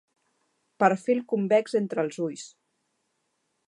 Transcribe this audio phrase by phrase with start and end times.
[0.83, 2.51] Perfil convex entre els ulls.